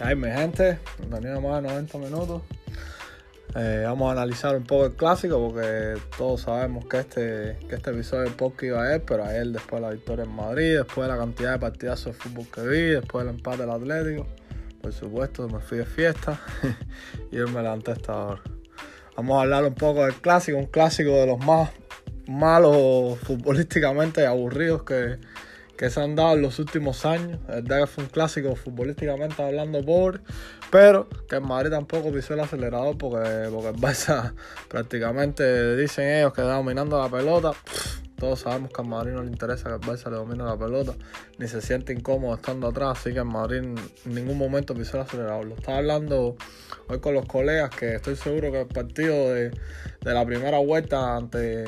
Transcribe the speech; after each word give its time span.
hay 0.00 0.14
mi 0.14 0.30
gente, 0.30 0.78
bienvenido 0.98 1.40
más 1.40 1.62
de 1.62 1.68
90 1.68 1.98
minutos. 1.98 2.42
Eh, 3.54 3.84
vamos 3.86 4.08
a 4.10 4.12
analizar 4.12 4.54
un 4.54 4.64
poco 4.64 4.86
el 4.86 4.92
clásico 4.92 5.38
porque 5.38 5.94
todos 6.18 6.42
sabemos 6.42 6.84
que 6.86 6.98
este, 6.98 7.56
que 7.68 7.76
este 7.76 7.90
episodio 7.90 8.24
de 8.24 8.30
podcast 8.30 8.62
iba 8.64 8.82
a 8.82 8.96
ir, 8.96 9.02
pero 9.06 9.24
ayer 9.24 9.46
después 9.46 9.80
de 9.80 9.88
la 9.88 9.94
victoria 9.94 10.24
en 10.24 10.34
Madrid, 10.34 10.76
después 10.76 11.08
de 11.08 11.14
la 11.14 11.18
cantidad 11.18 11.52
de 11.52 11.58
partidazos 11.58 12.06
de 12.06 12.12
fútbol 12.12 12.46
que 12.52 12.60
vi, 12.62 12.82
después 12.90 13.24
del 13.24 13.36
empate 13.36 13.58
del 13.58 13.70
Atlético, 13.70 14.26
por 14.82 14.92
supuesto 14.92 15.48
me 15.48 15.60
fui 15.60 15.78
de 15.78 15.86
fiesta 15.86 16.40
y 17.32 17.38
hoy 17.38 17.50
me 17.50 17.62
levanté 17.62 17.92
a 17.92 17.94
esta 17.94 18.16
hora. 18.16 18.42
Vamos 19.16 19.38
a 19.38 19.42
hablar 19.42 19.64
un 19.64 19.74
poco 19.74 20.04
del 20.04 20.14
clásico, 20.14 20.58
un 20.58 20.66
clásico 20.66 21.12
de 21.12 21.26
los 21.26 21.38
más 21.38 21.70
malos 22.26 23.18
futbolísticamente 23.22 24.26
aburridos 24.26 24.82
que, 24.82 25.18
que 25.76 25.90
se 25.90 26.00
han 26.00 26.16
dado 26.16 26.34
en 26.34 26.42
los 26.42 26.58
últimos 26.58 27.04
años. 27.04 27.38
Es 27.48 27.62
verdad 27.62 27.80
que 27.80 27.86
fue 27.86 28.04
un 28.04 28.10
clásico 28.10 28.56
futbolísticamente 28.56 29.42
hablando 29.42 29.84
pobre, 29.84 30.20
pero 30.70 31.08
que 31.28 31.36
en 31.36 31.46
Madrid 31.46 31.70
tampoco 31.70 32.12
pisó 32.12 32.34
el 32.34 32.40
acelerador 32.40 32.96
porque, 32.96 33.48
porque 33.50 33.68
el 33.68 33.76
Barça 33.76 34.34
prácticamente 34.68 35.76
dicen 35.76 36.08
ellos 36.08 36.32
que 36.32 36.40
está 36.40 36.54
dominando 36.54 36.98
la 37.00 37.10
pelota. 37.10 37.52
todos 38.18 38.40
sabemos 38.40 38.70
que 38.72 38.80
a 38.80 38.84
Madrid 38.84 39.12
no 39.12 39.22
le 39.22 39.30
interesa 39.30 39.68
que 39.68 39.74
el 39.74 39.80
Barça 39.80 40.10
le 40.10 40.16
domine 40.16 40.42
la 40.44 40.56
pelota, 40.56 40.94
ni 41.38 41.46
se 41.46 41.60
siente 41.60 41.92
incómodo 41.92 42.34
estando 42.34 42.68
atrás, 42.68 42.98
así 42.98 43.12
que 43.12 43.20
en 43.20 43.26
Madrid 43.26 43.58
en 43.58 43.76
ningún 44.06 44.38
momento 44.38 44.74
pisó 44.74 44.96
el 44.96 45.02
acelerador. 45.02 45.44
Lo 45.44 45.54
estaba 45.56 45.78
hablando 45.78 46.36
hoy 46.88 47.00
con 47.00 47.12
los 47.12 47.26
colegas 47.26 47.70
que 47.70 47.96
estoy 47.96 48.16
seguro 48.16 48.50
que 48.50 48.62
el 48.62 48.66
partido 48.66 49.34
de, 49.34 49.50
de 49.50 50.14
la 50.14 50.24
primera 50.24 50.58
vuelta 50.58 51.16
ante 51.16 51.64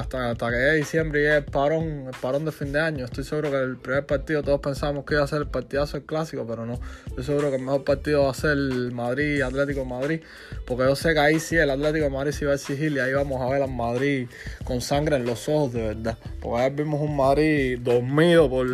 hasta, 0.00 0.30
hasta 0.30 0.50
que 0.50 0.56
llegue 0.56 0.74
diciembre 0.76 1.20
y 1.20 1.22
llegue 1.24 1.36
el 1.36 1.44
parón, 1.44 2.10
parón 2.20 2.44
de 2.44 2.52
fin 2.52 2.72
de 2.72 2.80
año. 2.80 3.04
Estoy 3.04 3.24
seguro 3.24 3.50
que 3.50 3.58
el 3.58 3.76
primer 3.76 4.06
partido 4.06 4.42
todos 4.42 4.60
pensábamos 4.60 5.04
que 5.04 5.14
iba 5.14 5.22
a 5.22 5.26
ser 5.26 5.42
el 5.42 5.46
partidazo 5.46 5.96
el 5.96 6.04
clásico, 6.04 6.46
pero 6.46 6.66
no. 6.66 6.80
Estoy 7.06 7.24
seguro 7.24 7.50
que 7.50 7.56
el 7.56 7.62
mejor 7.62 7.84
partido 7.84 8.24
va 8.24 8.30
a 8.30 8.34
ser 8.34 8.52
el 8.52 8.92
Madrid, 8.92 9.42
Atlético 9.42 9.84
Madrid, 9.84 10.20
porque 10.66 10.84
yo 10.84 10.96
sé 10.96 11.14
que 11.14 11.20
ahí 11.20 11.40
sí 11.40 11.56
el 11.56 11.70
Atlético 11.70 12.04
de 12.04 12.10
Madrid 12.10 12.32
sí 12.32 12.44
va 12.44 12.52
a 12.52 12.54
exigir 12.54 12.92
y 12.92 12.98
ahí 12.98 13.12
vamos 13.12 13.40
a 13.40 13.48
ver 13.50 13.62
al 13.62 13.70
Madrid 13.70 14.28
con 14.64 14.80
sangre 14.80 15.16
en 15.16 15.24
los 15.24 15.48
ojos 15.48 15.72
de 15.72 15.88
verdad. 15.88 16.18
Porque 16.40 16.62
ahí 16.62 16.70
vimos 16.70 17.00
un 17.00 17.16
Madrid 17.16 17.78
dormido 17.78 18.48
por 18.48 18.66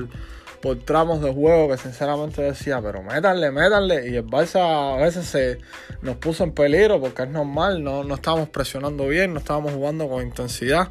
por 0.60 0.78
tramos 0.78 1.22
de 1.22 1.32
juego 1.32 1.68
que 1.68 1.78
sinceramente 1.78 2.42
decía, 2.42 2.80
pero 2.82 3.02
métanle, 3.02 3.50
métanle. 3.50 4.08
Y 4.10 4.16
el 4.16 4.26
Barça 4.26 4.96
a 4.96 5.02
veces 5.02 5.26
se 5.26 5.58
nos 6.02 6.16
puso 6.16 6.44
en 6.44 6.52
peligro 6.52 7.00
porque 7.00 7.22
es 7.22 7.28
normal, 7.28 7.82
no, 7.82 8.04
no 8.04 8.14
estábamos 8.14 8.48
presionando 8.48 9.06
bien, 9.08 9.32
no 9.32 9.38
estábamos 9.38 9.72
jugando 9.72 10.08
con 10.08 10.22
intensidad. 10.22 10.88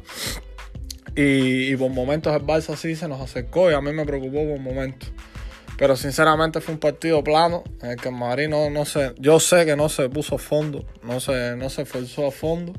Y, 1.14 1.74
por 1.76 1.90
momentos 1.90 2.34
el 2.34 2.42
Barça 2.42 2.76
sí 2.76 2.94
se 2.94 3.08
nos 3.08 3.20
acercó 3.20 3.70
y 3.70 3.74
a 3.74 3.80
mí 3.80 3.92
me 3.92 4.04
preocupó 4.04 4.46
por 4.46 4.58
momentos. 4.58 5.10
Pero 5.78 5.96
sinceramente 5.96 6.60
fue 6.60 6.74
un 6.74 6.80
partido 6.80 7.22
plano 7.22 7.64
en 7.82 7.90
el 7.90 7.96
que 7.96 8.08
el 8.08 8.14
Madrid 8.14 8.48
no, 8.48 8.70
no 8.70 8.84
se, 8.84 9.14
yo 9.18 9.40
sé 9.40 9.66
que 9.66 9.76
no 9.76 9.88
se 9.88 10.08
puso 10.08 10.36
a 10.36 10.38
fondo, 10.38 10.84
no 11.02 11.20
se, 11.20 11.56
no 11.56 11.68
se 11.70 11.82
esforzó 11.82 12.26
a 12.26 12.30
fondo. 12.30 12.72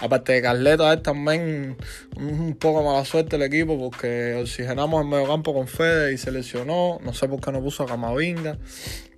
Aparte 0.00 0.32
de 0.32 0.42
Carleto, 0.42 0.90
es 0.90 1.02
también 1.02 1.76
un 2.16 2.56
poco 2.58 2.82
mala 2.82 3.04
suerte 3.04 3.36
el 3.36 3.42
equipo 3.42 3.78
porque 3.78 4.34
oxigenamos 4.40 5.02
el 5.02 5.08
mediocampo 5.08 5.52
con 5.52 5.66
Fede 5.66 6.14
y 6.14 6.16
se 6.18 6.32
lesionó. 6.32 6.98
No 7.02 7.12
sé 7.12 7.28
por 7.28 7.40
qué 7.40 7.52
no 7.52 7.60
puso 7.60 7.82
a 7.82 7.86
Camavinga. 7.86 8.56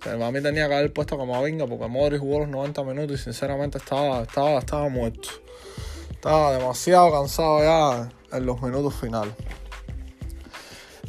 Pero 0.03 0.25
a 0.25 0.31
mí 0.31 0.41
tenía 0.41 0.67
que 0.67 0.75
haber 0.75 0.91
puesto 0.91 1.15
a 1.15 1.19
Camavinga 1.19 1.65
porque 1.67 1.87
Modri 1.87 2.17
jugó 2.17 2.39
los 2.39 2.49
90 2.49 2.83
minutos 2.83 3.21
y 3.21 3.23
sinceramente 3.23 3.77
estaba, 3.77 4.23
estaba, 4.23 4.59
estaba 4.59 4.89
muerto. 4.89 5.29
Estaba 6.11 6.57
demasiado 6.57 7.11
cansado 7.13 7.59
ya 7.59 8.09
en 8.37 8.45
los 8.45 8.61
minutos 8.61 8.93
finales. 8.95 9.33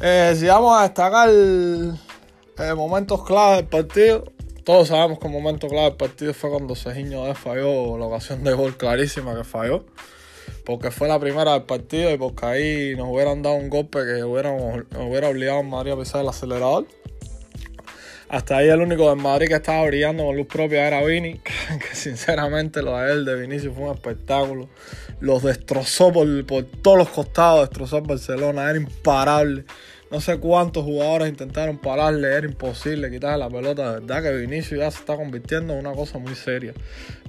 Eh, 0.01 0.35
si 0.37 0.45
vamos 0.45 0.77
a 0.77 0.83
destacar 0.83 1.29
eh, 1.29 2.73
momentos 2.75 3.25
clave 3.25 3.57
del 3.57 3.67
partido, 3.67 4.34
todos 4.65 4.87
sabemos 4.87 5.19
que 5.19 5.27
el 5.27 5.33
momento 5.33 5.67
clave 5.67 5.89
del 5.89 5.95
partido 5.95 6.33
fue 6.33 6.49
cuando 6.49 6.75
Sejiño 6.75 7.33
falló 7.35 7.99
la 7.99 8.05
ocasión 8.05 8.43
de 8.43 8.51
gol 8.53 8.75
clarísima 8.75 9.35
que 9.35 9.43
falló. 9.43 9.85
Porque 10.65 10.89
fue 10.89 11.07
la 11.07 11.19
primera 11.19 11.53
del 11.53 11.63
partido 11.63 12.11
y 12.11 12.17
porque 12.17 12.45
ahí 12.45 12.95
nos 12.95 13.07
hubieran 13.09 13.43
dado 13.43 13.55
un 13.55 13.69
golpe 13.69 13.99
que 13.99 14.23
hubiéramos, 14.23 14.83
nos 14.89 15.07
hubiera 15.07 15.29
obligado 15.29 15.59
a 15.59 15.63
Madrid 15.63 15.91
a 15.91 15.97
pisar 15.97 16.21
el 16.21 16.29
acelerador. 16.29 16.87
Hasta 18.27 18.57
ahí 18.57 18.69
el 18.69 18.81
único 18.81 19.07
de 19.07 19.15
Madrid 19.15 19.47
que 19.47 19.53
estaba 19.53 19.85
brillando 19.85 20.25
con 20.25 20.35
luz 20.35 20.47
propia 20.47 20.87
era 20.87 21.03
Vini, 21.03 21.39
que, 21.39 21.95
sinceramente 21.95 22.81
lo 22.81 22.97
de 22.97 23.11
él 23.11 23.23
de 23.25 23.35
Vinicius 23.35 23.75
fue 23.75 23.83
un 23.83 23.93
espectáculo. 23.93 24.67
Los 25.19 25.43
destrozó 25.43 26.11
por, 26.11 26.45
por 26.47 26.63
todos 26.63 26.97
los 26.97 27.09
costados, 27.09 27.69
destrozó 27.69 28.01
Barcelona, 28.01 28.67
era 28.71 28.77
imparable. 28.77 29.65
No 30.11 30.21
sé 30.21 30.37
cuántos 30.37 30.83
jugadores 30.83 31.29
intentaron 31.29 31.79
pararle, 31.79 32.27
era 32.27 32.45
imposible 32.45 33.09
quitarle 33.09 33.39
la 33.39 33.49
pelota. 33.49 33.95
De 33.95 33.99
verdad 34.01 34.23
que 34.23 34.37
Vinicius 34.37 34.79
ya 34.79 34.91
se 34.91 34.99
está 34.99 35.15
convirtiendo 35.15 35.73
en 35.73 35.79
una 35.79 35.93
cosa 35.93 36.19
muy 36.19 36.35
seria. 36.35 36.73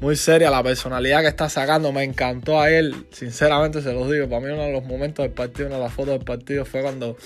Muy 0.00 0.14
seria 0.14 0.50
la 0.50 0.62
personalidad 0.62 1.22
que 1.22 1.28
está 1.28 1.48
sacando. 1.48 1.90
Me 1.90 2.04
encantó 2.04 2.60
a 2.60 2.70
él, 2.70 2.94
sinceramente 3.12 3.80
se 3.80 3.92
los 3.94 4.10
digo. 4.10 4.28
Para 4.28 4.40
mí 4.40 4.52
uno 4.52 4.62
de 4.62 4.72
los 4.72 4.84
momentos 4.84 5.24
del 5.24 5.32
partido, 5.32 5.68
una 5.68 5.76
de 5.76 5.84
las 5.84 5.92
fotos 5.92 6.14
del 6.14 6.24
partido 6.24 6.66
fue 6.66 6.82
cuando, 6.82 7.16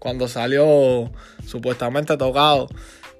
cuando 0.00 0.26
salió 0.26 1.10
supuestamente 1.46 2.16
tocado 2.16 2.68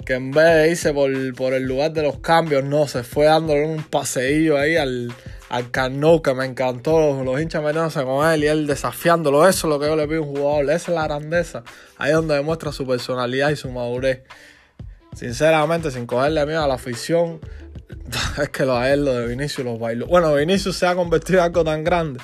que 0.05 0.15
en 0.15 0.31
vez 0.31 0.55
de 0.55 0.71
irse 0.71 0.95
por, 0.95 1.11
por, 1.35 1.53
el 1.53 1.65
lugar 1.65 1.93
de 1.93 2.03
los 2.03 2.21
cambios, 2.21 2.65
no, 2.65 2.87
se 2.87 3.03
fue 3.03 3.27
dándole 3.27 3.67
un 3.67 3.83
paseillo 3.83 4.57
ahí 4.57 4.77
al, 4.77 5.13
al 5.49 5.71
Cano, 5.71 6.23
que 6.23 6.35
me 6.35 6.45
encantó, 6.45 7.23
los, 7.23 7.41
hinchas 7.41 7.63
metiéndose 7.63 8.05
con 8.05 8.29
él 8.31 8.45
y 8.45 8.47
él 8.47 8.67
desafiándolo. 8.67 9.49
Eso 9.49 9.67
es 9.67 9.71
lo 9.71 9.81
que 9.81 9.87
yo 9.87 9.97
le 9.97 10.07
pido 10.07 10.23
a 10.23 10.27
un 10.27 10.37
jugador, 10.37 10.65
esa 10.65 10.91
es 10.91 10.97
la 10.97 11.05
grandeza. 11.05 11.63
Ahí 11.97 12.11
es 12.11 12.17
donde 12.17 12.35
demuestra 12.35 12.73
su 12.73 12.87
personalidad 12.87 13.51
y 13.51 13.57
su 13.57 13.71
madurez. 13.71 14.23
Sinceramente, 15.15 15.91
sin 15.91 16.07
cogerle 16.07 16.45
miedo 16.47 16.63
a 16.63 16.69
la 16.69 16.75
afición, 16.75 17.41
es 18.43 18.49
que 18.51 18.65
lo 18.65 18.77
a 18.77 18.91
él, 18.91 19.05
lo 19.05 19.15
de 19.15 19.27
Vinicius, 19.27 19.65
los 19.65 19.79
bailó. 19.79 20.07
Bueno, 20.07 20.35
Vinicius 20.35 20.77
se 20.77 20.87
ha 20.87 20.95
convertido 20.95 21.39
en 21.39 21.47
algo 21.47 21.65
tan 21.65 21.83
grande 21.83 22.21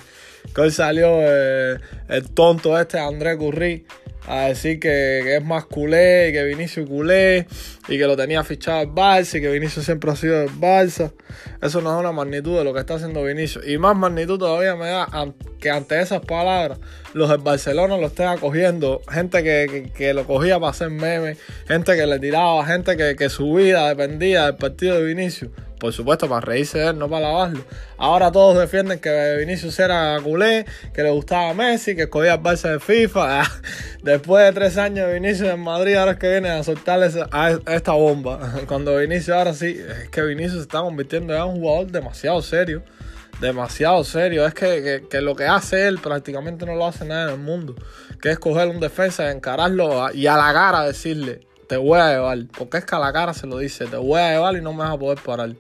que 0.55 0.61
hoy 0.61 0.71
salió 0.71 1.07
eh, 1.21 1.79
el 2.09 2.31
tonto 2.31 2.79
este, 2.79 2.99
André 2.99 3.39
Curry 3.39 3.87
a 4.27 4.47
decir 4.47 4.81
que, 4.81 5.37
es 5.37 5.45
más 5.45 5.67
culé 5.67 6.29
y 6.29 6.33
que 6.33 6.45
Vinicius 6.45 6.89
culé 6.89 7.47
y 7.89 7.99
que 7.99 8.07
lo 8.07 8.17
tenía 8.17 8.43
fichado 8.45 8.83
el 8.83 8.89
Barça 8.89 9.39
y 9.39 9.41
que 9.41 9.51
Vinicius 9.51 9.85
siempre 9.85 10.11
ha 10.11 10.17
sido 10.17 10.43
el 10.43 10.51
Barça. 10.51 11.13
Eso 11.61 11.81
no 11.81 11.93
es 11.95 12.01
una 12.01 12.13
magnitud 12.13 12.57
de 12.57 12.65
lo 12.65 12.73
que 12.73 12.81
está 12.81 12.95
haciendo 12.95 13.23
Vinicius. 13.25 13.67
Y 13.67 13.79
más 13.79 13.97
magnitud 13.97 14.39
todavía 14.39 14.77
me 14.77 14.87
da 14.87 15.09
que 15.61 15.71
ante 15.71 16.01
esas 16.01 16.25
palabras 16.25 16.79
los 17.13 17.29
del 17.29 17.39
Barcelona 17.39 17.97
lo 17.97 18.07
estén 18.07 18.29
acogiendo. 18.29 19.03
Gente 19.11 19.43
que, 19.43 20.15
lo 20.15 20.27
cogía 20.27 20.59
para 20.59 20.71
hacer 20.71 20.91
memes, 20.91 21.39
gente 21.67 21.97
que 21.97 22.07
le 22.07 22.19
tiraba, 22.19 22.65
gente 22.67 22.97
que, 22.97 23.17
que 23.17 23.29
su 23.29 23.55
vida 23.55 23.89
dependía 23.89 24.47
del 24.47 24.57
partido 24.57 24.97
de 24.97 25.05
Vinicius 25.05 25.51
por 25.79 25.93
supuesto, 25.93 26.29
para 26.29 26.41
reírse 26.41 26.79
de 26.79 26.89
él, 26.89 26.99
no 26.99 27.09
para 27.09 27.29
lavarlo. 27.29 27.65
Ahora 27.99 28.31
todos 28.31 28.59
defienden 28.59 29.01
que 29.01 29.37
Vinicius 29.39 29.79
era 29.79 30.19
culé, 30.23 30.67
que 30.93 31.03
le 31.03 31.11
gustaba 31.11 31.53
Messi, 31.55 31.95
que 31.97 32.03
escogía 32.03 32.35
el 32.35 32.41
Barça 32.41 32.71
de 32.71 32.81
FIFA. 32.81 33.43
Después 34.03 34.45
de 34.45 34.53
tres 34.53 34.79
años 34.79 35.07
de 35.09 35.15
Vinicius 35.15 35.49
en 35.51 35.61
Madrid, 35.61 35.95
ahora 35.95 36.13
es 36.13 36.19
que 36.19 36.31
viene 36.31 36.51
a 36.51 36.63
soltarle 36.63 37.11
a 37.31 37.59
esta 37.69 37.93
bomba. 37.93 38.55
Cuando 38.67 38.97
Vinicius 38.97 39.37
ahora 39.37 39.55
sí, 39.55 39.79
es 40.03 40.09
que 40.11 40.23
Vinicius 40.23 40.55
se 40.55 40.61
está 40.63 40.81
convirtiendo 40.81 41.35
en 41.35 41.43
un 41.43 41.61
jugador 41.61 41.91
demasiado 41.91 42.41
serio. 42.43 42.83
Demasiado 43.41 44.05
serio. 44.05 44.47
Es 44.47 44.55
que, 44.55 45.21
lo 45.21 45.35
que 45.35 45.45
hace 45.45 45.89
él 45.89 45.99
prácticamente 45.99 46.65
no 46.67 46.75
lo 46.77 46.87
hace 46.87 47.05
nadie 47.05 47.25
en 47.25 47.41
el 47.41 47.45
mundo. 47.45 47.75
Que 48.21 48.31
es 48.31 48.39
coger 48.39 48.69
un 48.69 48.81
defensa, 48.81 49.31
encararlo 49.31 50.13
y 50.13 50.27
a 50.27 50.37
la 50.37 50.53
cara 50.53 50.85
decirle, 50.85 51.41
te 51.69 51.77
voy 51.77 51.99
a 51.99 52.11
llevar. 52.13 52.39
Porque 52.57 52.79
es 52.79 52.85
que 52.85 52.95
a 52.95 52.99
la 52.99 53.13
cara 53.13 53.35
se 53.35 53.47
lo 53.47 53.59
dice, 53.59 53.87
te 53.87 53.97
voy 53.97 54.21
a 54.21 54.33
llevar 54.33 54.57
y 54.57 54.61
no 54.61 54.73
me 54.73 54.81
vas 54.81 54.91
a 54.91 54.99
poder 54.99 55.19
parar. 55.19 55.51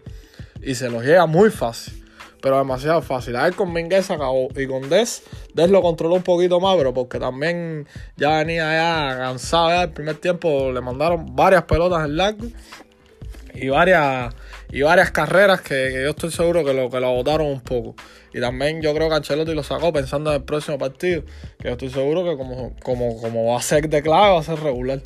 Y 0.62 0.75
se 0.75 0.88
lo 0.88 1.03
llega 1.03 1.26
muy 1.26 1.50
fácil. 1.50 2.04
Pero 2.41 2.59
demasiado 2.59 3.00
fácil. 3.00 3.37
A 3.37 3.47
él 3.47 3.54
con 3.54 3.72
Minguez 3.72 4.10
acabó. 4.10 4.48
Y 4.54 4.66
con 4.66 4.88
Des, 4.91 5.22
Des 5.54 5.70
lo 5.70 5.81
controló 5.81 6.15
un 6.15 6.22
poquito 6.22 6.60
más, 6.60 6.76
pero 6.76 6.92
porque 6.92 7.19
también 7.19 7.87
ya 8.16 8.38
venía 8.38 8.70
ya 8.72 9.16
cansado 9.16 9.70
ya 9.70 9.82
el 9.84 9.91
primer 9.92 10.16
tiempo. 10.16 10.71
Le 10.71 10.80
mandaron 10.83 11.34
varias 11.34 11.65
pelotas 11.65 12.04
en 12.04 12.16
largo. 12.18 12.47
Y 13.54 13.68
varias, 13.68 14.34
y 14.71 14.83
varias 14.83 15.10
carreras 15.12 15.60
que, 15.60 16.03
yo 16.03 16.10
estoy 16.10 16.33
seguro 16.33 16.65
que 16.65 16.74
lo, 16.74 16.91
que 16.91 17.00
lo 17.00 17.07
agotaron 17.07 17.47
un 17.47 17.60
poco. 17.60 17.95
Y 18.34 18.41
también 18.41 18.83
yo 18.83 18.92
creo 18.92 19.09
que 19.09 19.15
Ancelotti 19.15 19.54
lo 19.54 19.62
sacó 19.62 19.92
pensando 19.92 20.30
en 20.30 20.36
el 20.36 20.42
próximo 20.42 20.77
partido. 20.77 21.22
Que 21.59 21.68
yo 21.68 21.71
estoy 21.71 21.89
seguro 21.91 22.24
que 22.24 22.36
como, 22.36 22.74
como, 22.83 23.21
como 23.21 23.53
va 23.53 23.59
a 23.59 23.62
ser 23.62 23.89
de 23.89 24.03
clave, 24.03 24.34
va 24.34 24.41
a 24.41 24.42
ser 24.42 24.59
regular. 24.59 25.00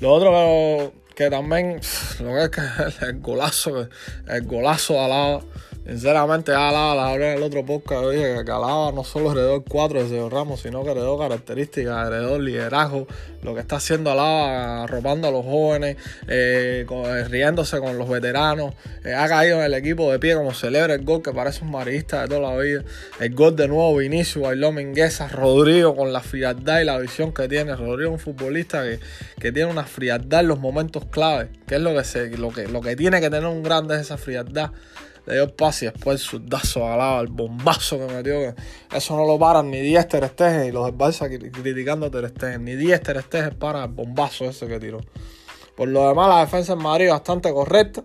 Lo 0.00 0.12
otro 0.12 0.92
que, 1.14 1.30
también, 1.30 1.80
lo 2.20 2.34
que 2.34 2.44
es 2.44 2.50
que 2.50 3.06
el 3.06 3.20
golazo, 3.20 3.88
el 4.28 4.42
golazo 4.46 4.94
de 4.94 5.00
Alaba, 5.00 5.40
Sinceramente, 5.86 6.52
Alaba, 6.52 6.94
la 6.94 7.08
hablé 7.10 7.32
en 7.32 7.36
el 7.36 7.42
otro 7.42 7.62
podcast, 7.62 8.06
dije 8.10 8.42
que 8.42 8.50
Alaba 8.50 8.90
no 8.90 9.04
solo 9.04 9.32
heredó 9.32 9.56
el 9.56 9.64
4 9.68 10.02
de 10.02 10.08
Sergio 10.08 10.30
Ramos, 10.30 10.62
sino 10.62 10.82
que 10.82 10.92
heredó 10.92 11.18
características, 11.18 12.06
heredó 12.06 12.38
liderazgo, 12.38 13.06
lo 13.42 13.54
que 13.54 13.60
está 13.60 13.76
haciendo 13.76 14.10
Alaba, 14.10 14.86
robando 14.86 15.28
a 15.28 15.30
los 15.30 15.44
jóvenes, 15.44 15.98
eh, 16.26 16.86
eh, 16.88 17.24
riéndose 17.28 17.80
con 17.80 17.98
los 17.98 18.08
veteranos, 18.08 18.72
eh, 19.04 19.12
ha 19.12 19.28
caído 19.28 19.58
en 19.58 19.64
el 19.64 19.74
equipo 19.74 20.10
de 20.10 20.18
pie 20.18 20.34
como 20.36 20.54
celebra 20.54 20.94
el 20.94 21.04
gol, 21.04 21.20
que 21.20 21.32
parece 21.32 21.62
un 21.62 21.70
marista 21.70 22.22
de 22.22 22.28
toda 22.28 22.40
la 22.40 22.56
vida, 22.56 22.82
el 23.20 23.34
gol 23.34 23.54
de 23.54 23.68
nuevo, 23.68 23.94
Vinicius, 23.94 24.42
Bailó 24.42 24.72
Mingueza, 24.72 25.28
Rodrigo 25.28 25.94
con 25.94 26.14
la 26.14 26.20
frialdad 26.20 26.80
y 26.80 26.84
la 26.84 26.96
visión 26.96 27.34
que 27.34 27.46
tiene, 27.46 27.76
Rodrigo 27.76 28.14
es 28.14 28.26
un 28.26 28.34
futbolista 28.34 28.82
que, 28.84 29.00
que 29.38 29.52
tiene 29.52 29.70
una 29.70 29.84
frialdad 29.84 30.40
en 30.40 30.48
los 30.48 30.60
momentos 30.60 31.04
clave, 31.10 31.50
que 31.66 31.74
es 31.74 31.82
lo 31.82 31.94
que, 31.94 32.04
se, 32.04 32.30
lo 32.38 32.48
que, 32.48 32.68
lo 32.68 32.80
que 32.80 32.96
tiene 32.96 33.20
que 33.20 33.28
tener 33.28 33.44
un 33.44 33.62
grande 33.62 33.96
es 33.96 34.00
esa 34.00 34.16
frialdad 34.16 34.70
le 35.26 35.34
dio 35.34 35.44
el 35.44 35.52
pase 35.52 35.86
y 35.86 35.88
después 35.88 36.20
el 36.20 36.26
sudazo 36.26 36.86
alaba, 36.86 37.20
el 37.20 37.28
bombazo 37.28 37.98
que 37.98 38.12
metió. 38.12 38.54
eso 38.92 39.16
no 39.16 39.26
lo 39.26 39.38
paran 39.38 39.70
ni 39.70 39.80
10 39.80 40.08
Ter 40.08 40.66
y 40.66 40.72
los 40.72 40.86
del 40.86 40.94
Barça 40.94 41.28
criticando 41.28 42.06
a 42.06 42.58
Ni 42.58 42.76
10 42.76 43.02
Ter 43.02 43.56
para 43.56 43.84
el 43.84 43.90
bombazo 43.90 44.44
ese 44.44 44.66
que 44.66 44.78
tiró. 44.78 45.00
Por 45.76 45.88
lo 45.88 46.06
demás, 46.08 46.28
la 46.28 46.40
defensa 46.40 46.74
en 46.74 46.78
Madrid 46.80 47.10
bastante 47.10 47.52
correcta. 47.52 48.04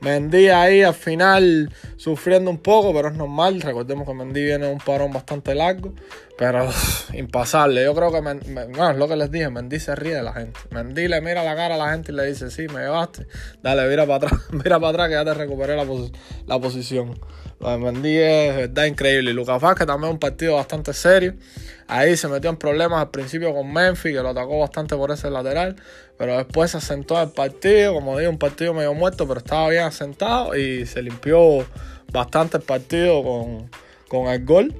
Mendy 0.00 0.48
ahí 0.48 0.82
al 0.82 0.94
final 0.94 1.72
sufriendo 1.96 2.50
un 2.50 2.58
poco, 2.58 2.92
pero 2.92 3.08
es 3.08 3.14
normal. 3.14 3.62
Recordemos 3.62 4.06
que 4.06 4.14
Mendy 4.14 4.44
viene 4.44 4.70
un 4.70 4.78
parón 4.78 5.12
bastante 5.12 5.54
largo, 5.54 5.94
pero 6.36 6.68
impasable. 7.14 7.82
Yo 7.84 7.94
creo 7.94 8.12
que, 8.12 8.20
no, 8.20 8.90
es 8.90 8.96
lo 8.96 9.08
que 9.08 9.16
les 9.16 9.30
dije, 9.30 9.48
Mendy 9.48 9.80
se 9.80 9.94
ríe 9.94 10.14
de 10.14 10.22
la 10.22 10.32
gente. 10.32 10.60
Mendy 10.70 11.08
le 11.08 11.20
mira 11.20 11.42
la 11.42 11.56
cara 11.56 11.76
a 11.76 11.78
la 11.78 11.90
gente 11.92 12.12
y 12.12 12.14
le 12.14 12.26
dice, 12.26 12.50
sí, 12.50 12.68
me 12.68 12.80
llevaste, 12.80 13.26
dale, 13.62 13.88
mira 13.88 14.06
para 14.06 14.26
atrás, 14.26 14.40
mira 14.50 14.78
para 14.78 14.88
atrás 14.90 15.08
que 15.08 15.14
ya 15.14 15.24
te 15.24 15.34
recuperé 15.34 15.76
la, 15.76 15.86
la 16.46 16.58
posición. 16.58 17.18
Lo 17.58 17.70
de 17.70 17.78
Mendy 17.78 18.16
es 18.18 18.56
verdad 18.56 18.84
increíble. 18.84 19.30
Y 19.30 19.34
Lucas 19.34 19.60
Vázquez 19.60 19.86
también 19.86 20.12
un 20.12 20.18
partido 20.18 20.56
bastante 20.56 20.92
serio. 20.92 21.34
Ahí 21.88 22.16
se 22.16 22.28
metió 22.28 22.50
en 22.50 22.56
problemas 22.56 23.00
al 23.00 23.10
principio 23.10 23.54
con 23.54 23.72
Memphis, 23.72 24.12
que 24.12 24.22
lo 24.22 24.30
atacó 24.30 24.58
bastante 24.58 24.94
por 24.94 25.10
ese 25.10 25.30
lateral. 25.30 25.76
Pero 26.18 26.36
después 26.36 26.72
se 26.72 26.76
asentó 26.76 27.20
el 27.22 27.30
partido. 27.30 27.94
Como 27.94 28.18
digo, 28.18 28.30
un 28.30 28.38
partido 28.38 28.74
medio 28.74 28.92
muerto, 28.92 29.26
pero 29.26 29.38
estaba 29.38 29.70
bien 29.70 29.84
asentado. 29.84 30.54
Y 30.54 30.84
se 30.84 31.00
limpió 31.00 31.64
bastante 32.12 32.58
el 32.58 32.62
partido 32.62 33.22
con, 33.22 33.70
con 34.08 34.26
el 34.26 34.44
gol. 34.44 34.74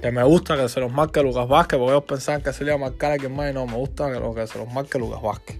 Que 0.00 0.12
me 0.12 0.22
gusta 0.22 0.56
que 0.56 0.68
se 0.68 0.80
los 0.80 0.92
marque 0.92 1.22
Lucas 1.22 1.48
Vázquez, 1.48 1.78
porque 1.78 1.92
ellos 1.92 2.04
pensaban 2.04 2.42
que 2.42 2.52
se 2.52 2.64
le 2.64 2.70
iba 2.70 2.76
a 2.76 2.90
marcar 2.90 3.12
a 3.12 3.18
quien 3.18 3.34
más 3.34 3.50
y 3.50 3.54
no, 3.54 3.66
me 3.66 3.76
gusta 3.76 4.10
que, 4.12 4.20
que 4.34 4.46
se 4.46 4.58
los 4.58 4.72
marque 4.72 4.98
Lucas 4.98 5.20
Vázquez. 5.20 5.58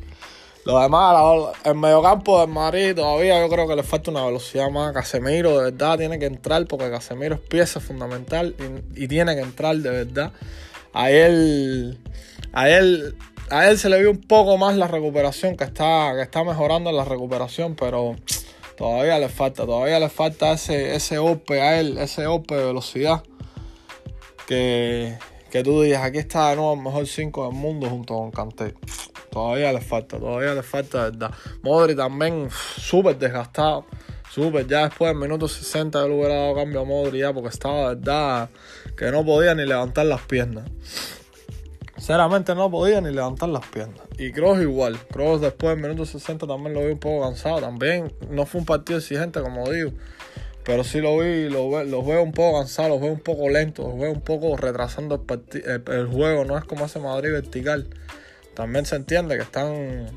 Lo 0.69 0.79
demás, 0.81 1.17
el 1.65 1.77
mediocampo 1.77 2.41
del 2.41 2.51
Madrid 2.51 2.95
todavía 2.95 3.41
yo 3.41 3.49
creo 3.49 3.67
que 3.67 3.75
le 3.75 3.83
falta 3.83 4.11
una 4.11 4.27
velocidad 4.27 4.69
más. 4.69 4.93
Casemiro 4.93 5.57
de 5.57 5.71
verdad 5.71 5.97
tiene 5.97 6.19
que 6.19 6.27
entrar 6.27 6.67
porque 6.67 6.91
Casemiro 6.91 7.37
es 7.37 7.41
pieza 7.41 7.81
fundamental 7.81 8.55
y, 8.95 9.09
tiene 9.09 9.35
que 9.35 9.41
entrar 9.41 9.77
de 9.77 9.89
verdad. 9.89 10.31
A 10.93 11.11
él, 11.11 11.99
a 12.53 12.69
él, 12.69 13.17
a 13.49 13.71
él 13.71 13.79
se 13.79 13.89
le 13.89 13.99
vio 13.99 14.11
un 14.11 14.21
poco 14.21 14.59
más 14.59 14.77
la 14.77 14.89
recuperación, 14.89 15.57
que 15.57 15.65
está, 15.65 16.13
que 16.15 16.21
está 16.21 16.45
mejorando 16.45 16.93
la 16.93 17.07
recuperación, 17.07 17.75
pero 17.75 18.17
todavía 18.77 19.19
le 19.19 19.31
falta, 19.31 19.65
todavía 19.65 19.99
le 19.99 20.11
falta 20.11 20.53
ese, 20.53 20.95
ese 20.95 21.17
golpe 21.17 21.63
a 21.63 21.81
él, 21.81 21.97
ese 21.97 22.27
golpe 22.27 22.55
de 22.55 22.67
velocidad. 22.67 23.23
Que, 24.49 25.19
tú 25.63 25.83
digas, 25.83 26.03
aquí 26.03 26.17
está 26.17 26.49
de 26.49 26.57
nuevo 26.57 26.73
el 26.73 26.81
mejor 26.81 27.07
5 27.07 27.49
del 27.49 27.55
mundo 27.55 27.91
junto 27.91 28.15
con 28.15 28.31
Kanté. 28.31 28.75
Todavía 29.31 29.75
le 29.75 29.83
falta, 29.83 30.19
todavía 30.19 30.55
le 30.55 30.63
falta, 30.63 31.11
verdad. 31.11 31.31
Modri 31.63 31.95
también 31.95 32.49
súper 32.51 33.19
desgastado. 33.19 33.85
Súper, 34.31 34.67
ya 34.67 34.85
después 34.85 35.11
del 35.11 35.21
minuto 35.21 35.49
60 35.49 36.01
yo 36.01 36.09
le 36.09 36.15
hubiera 36.15 36.35
dado 36.35 36.55
cambio 36.55 36.81
a 36.81 36.85
Modri 36.85 37.19
ya 37.19 37.33
porque 37.33 37.51
estaba, 37.51 37.95
verdad, 37.95 38.49
que 38.97 39.11
no 39.11 39.23
podía 39.23 39.55
ni 39.55 39.67
levantar 39.67 40.07
las 40.07 40.23
piernas. 40.23 40.65
Sinceramente 41.97 42.55
no 42.55 42.71
podía 42.71 43.03
ni 43.03 43.13
levantar 43.13 43.51
las 43.51 43.67
piernas. 43.67 44.01
Y 44.19 44.33
Kroos 44.33 44.63
igual. 44.63 44.99
Kroos 45.13 45.43
después 45.43 45.77
del 45.77 45.83
minuto 45.83 46.07
60 46.07 46.47
también 46.47 46.73
lo 46.73 46.81
vi 46.81 46.93
un 46.93 46.99
poco 46.99 47.27
cansado. 47.27 47.61
También 47.61 48.15
no 48.31 48.47
fue 48.47 48.61
un 48.61 48.67
partido 48.67 48.99
exigente, 48.99 49.43
como 49.43 49.69
digo. 49.69 49.91
Pero 50.69 50.85
sí 50.85 51.01
lo 51.01 51.19
vi, 51.19 51.49
lo, 51.49 51.71
veo 52.05 52.23
un 52.23 52.33
poco 52.33 52.59
cansado, 52.61 52.91
los 52.91 53.01
veo 53.01 53.11
un 53.11 53.21
poco 53.21 53.49
lento, 53.49 53.89
los 53.89 53.99
veo 53.99 54.13
un 54.13 54.21
poco 54.21 54.57
retrasando 54.57 55.25
el, 55.55 55.83
el 55.93 56.07
juego. 56.07 56.45
No 56.45 56.57
es 56.57 56.65
como 56.65 56.85
ese 56.85 57.01
Madrid 57.01 57.33
vertical 57.33 57.89
también 58.59 58.85
se 58.87 58.97
entiende 58.97 59.37
que 59.37 59.43
están, 59.43 60.09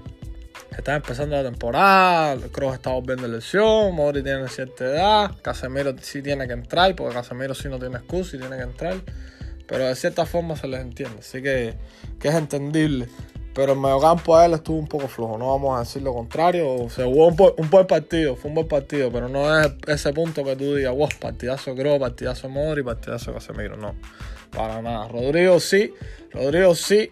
están 0.75 0.95
empezando 0.95 1.35
la 1.35 1.43
temporada, 1.43 2.35
Kroos 2.51 2.73
está 2.73 2.89
volviendo 2.89 3.27
de 3.27 3.35
lesión, 3.35 3.93
Modri 3.93 4.23
tiene 4.23 4.47
cierta 4.47 4.83
edad, 4.85 5.31
Casemiro 5.43 5.93
sí 6.01 6.23
tiene 6.23 6.47
que 6.47 6.53
entrar, 6.53 6.95
porque 6.95 7.13
Casemiro 7.13 7.53
sí 7.53 7.67
no 7.69 7.77
tiene 7.77 7.97
excusa 7.97 8.37
y 8.37 8.39
tiene 8.39 8.57
que 8.57 8.63
entrar. 8.63 8.95
Pero 9.67 9.85
de 9.85 9.95
cierta 9.95 10.25
forma 10.25 10.55
se 10.55 10.67
les 10.67 10.81
entiende, 10.81 11.19
así 11.19 11.43
que, 11.43 11.75
que 12.19 12.29
es 12.29 12.33
entendible. 12.33 13.07
Pero 13.53 13.73
el 13.73 13.79
mediocampo 13.79 14.37
a 14.37 14.45
él 14.45 14.53
estuvo 14.53 14.77
un 14.77 14.87
poco 14.87 15.07
flojo, 15.09 15.37
no 15.37 15.49
vamos 15.49 15.75
a 15.75 15.79
decir 15.79 16.01
lo 16.01 16.13
contrario. 16.13 16.89
Se 16.89 17.03
jugó 17.03 17.27
un, 17.27 17.69
buen 17.69 17.85
partido, 17.85 18.35
fue 18.35 18.49
un 18.49 18.55
buen 18.55 18.67
partido, 18.67 19.11
pero 19.11 19.27
no 19.27 19.59
es 19.59 19.73
ese 19.87 20.13
punto 20.13 20.43
que 20.43 20.55
tú 20.55 20.75
digas, 20.75 20.95
wow, 20.95 21.09
partidazo 21.19 21.75
Kroos, 21.75 21.99
partidazo 21.99 22.47
Modri, 22.47 22.81
partidazo 22.81 23.33
Casemiro, 23.33 23.75
no. 23.75 23.95
Para 24.51 24.81
nada. 24.81 25.07
Rodrigo 25.09 25.59
sí, 25.59 25.93
Rodrigo 26.31 26.75
sí, 26.75 27.11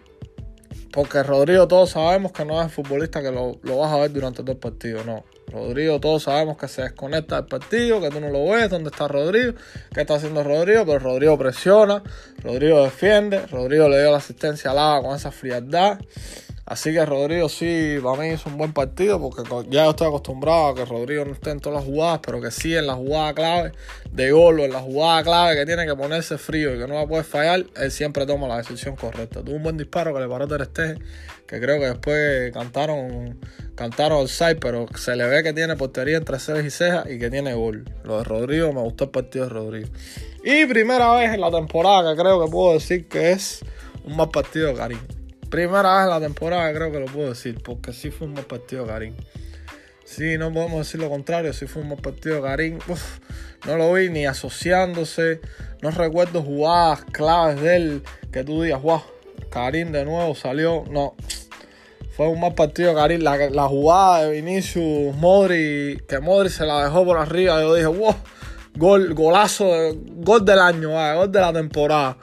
porque 0.92 1.22
Rodrigo 1.22 1.68
todos 1.68 1.90
sabemos 1.90 2.32
que 2.32 2.44
no 2.44 2.62
es 2.62 2.72
futbolista 2.72 3.22
que 3.22 3.30
lo, 3.30 3.58
vas 3.62 3.92
a 3.92 3.98
ver 3.98 4.12
durante 4.12 4.42
todo 4.42 4.52
el 4.52 4.58
partido, 4.58 5.04
no. 5.04 5.24
Rodrigo 5.50 6.00
todos 6.00 6.24
sabemos 6.24 6.56
que 6.56 6.68
se 6.68 6.82
desconecta 6.82 7.36
del 7.36 7.46
partido, 7.46 8.00
que 8.00 8.10
tú 8.10 8.20
no 8.20 8.30
lo 8.30 8.48
ves, 8.50 8.70
dónde 8.70 8.90
está 8.90 9.08
Rodrigo, 9.08 9.54
qué 9.92 10.02
está 10.02 10.14
haciendo 10.14 10.42
Rodrigo, 10.44 10.84
pero 10.86 10.98
Rodrigo 10.98 11.36
presiona, 11.38 12.02
Rodrigo 12.42 12.82
defiende, 12.82 13.46
Rodrigo 13.46 13.88
le 13.88 14.00
dio 14.00 14.10
la 14.10 14.18
asistencia 14.18 14.70
a 14.70 14.74
Lava 14.74 15.02
con 15.02 15.16
esa 15.16 15.30
frialdad. 15.30 15.98
Así 16.70 16.92
que 16.92 17.04
Rodrigo 17.04 17.48
sí, 17.48 17.98
para 18.00 18.16
mí 18.22 18.28
hizo 18.28 18.48
un 18.48 18.56
buen 18.56 18.72
partido 18.72 19.20
porque 19.20 19.42
ya 19.70 19.90
estoy 19.90 20.06
acostumbrado 20.06 20.68
a 20.68 20.74
que 20.76 20.84
Rodrigo 20.84 21.24
no 21.24 21.32
esté 21.32 21.50
en 21.50 21.58
todas 21.58 21.80
las 21.80 21.84
jugadas, 21.84 22.20
pero 22.24 22.40
que 22.40 22.52
sí 22.52 22.76
en 22.76 22.86
la 22.86 22.94
jugada 22.94 23.34
clave 23.34 23.72
de 24.12 24.30
gol 24.30 24.60
o 24.60 24.64
en 24.64 24.70
la 24.70 24.78
jugada 24.78 25.24
clave 25.24 25.56
que 25.56 25.66
tiene 25.66 25.84
que 25.84 25.96
ponerse 25.96 26.38
frío 26.38 26.72
y 26.72 26.78
que 26.78 26.86
no 26.86 26.94
la 26.94 27.08
puede 27.08 27.24
fallar, 27.24 27.64
él 27.74 27.90
siempre 27.90 28.24
toma 28.24 28.46
la 28.46 28.58
decisión 28.58 28.94
correcta. 28.94 29.42
Tuvo 29.42 29.56
un 29.56 29.64
buen 29.64 29.76
disparo 29.78 30.14
que 30.14 30.20
le 30.20 30.28
paró 30.28 30.46
Ter 30.46 30.96
que 31.44 31.60
creo 31.60 31.80
que 31.80 31.86
después 31.86 32.52
cantaron 32.52 33.40
cantaron 33.74 34.28
side, 34.28 34.54
pero 34.60 34.86
se 34.94 35.16
le 35.16 35.26
ve 35.26 35.42
que 35.42 35.52
tiene 35.52 35.74
portería 35.74 36.18
entre 36.18 36.38
cejas 36.38 36.64
y 36.64 36.70
cejas 36.70 37.10
y 37.10 37.18
que 37.18 37.30
tiene 37.30 37.52
gol. 37.52 37.84
Lo 38.04 38.18
de 38.18 38.22
Rodrigo, 38.22 38.72
me 38.72 38.80
gustó 38.80 39.06
el 39.06 39.10
partido 39.10 39.46
de 39.46 39.50
Rodrigo. 39.50 39.88
Y 40.44 40.66
primera 40.66 41.12
vez 41.14 41.34
en 41.34 41.40
la 41.40 41.50
temporada 41.50 42.14
que 42.14 42.22
creo 42.22 42.44
que 42.44 42.48
puedo 42.48 42.74
decir 42.74 43.08
que 43.08 43.32
es 43.32 43.58
un 44.04 44.16
mal 44.16 44.30
partido 44.30 44.68
de 44.68 44.74
Karim. 44.74 45.19
Primera 45.50 45.96
vez 45.96 46.04
en 46.04 46.10
la 46.10 46.20
temporada 46.20 46.72
creo 46.72 46.92
que 46.92 47.00
lo 47.00 47.06
puedo 47.06 47.30
decir, 47.30 47.60
porque 47.62 47.92
sí 47.92 48.10
fue 48.10 48.28
un 48.28 48.34
buen 48.34 48.46
partido 48.46 48.86
Karim. 48.86 49.14
Sí, 50.04 50.38
no 50.38 50.52
podemos 50.52 50.86
decir 50.86 51.00
lo 51.00 51.08
contrario, 51.08 51.52
sí 51.52 51.66
fue 51.66 51.82
un 51.82 51.88
buen 51.88 52.00
partido 52.00 52.40
Karim. 52.40 52.78
no 53.66 53.76
lo 53.76 53.92
vi 53.92 54.10
ni 54.10 54.26
asociándose, 54.26 55.40
no 55.82 55.90
recuerdo 55.90 56.42
jugadas 56.42 57.04
claves 57.12 57.60
de 57.60 57.76
él 57.76 58.02
que 58.32 58.44
tú 58.44 58.62
digas, 58.62 58.80
wow, 58.80 59.02
Karim 59.50 59.90
de 59.90 60.04
nuevo 60.04 60.34
salió. 60.36 60.84
No, 60.88 61.14
fue 62.16 62.28
un 62.28 62.38
mal 62.38 62.54
partido 62.54 62.94
Karim. 62.94 63.22
La, 63.22 63.66
jugada 63.66 64.24
de 64.24 64.40
Vinicius, 64.40 65.16
Modri, 65.16 66.00
que 66.06 66.20
Modri 66.20 66.48
se 66.48 66.64
la 66.64 66.84
dejó 66.84 67.04
por 67.04 67.18
arriba, 67.18 67.60
yo 67.60 67.74
dije, 67.74 67.88
wow, 67.88 68.14
gol, 68.76 69.14
golazo, 69.14 69.68
gol 69.94 70.44
del 70.44 70.58
año, 70.58 70.90
gol 71.16 71.30
de 71.30 71.40
la 71.40 71.52
temporada. 71.52 72.16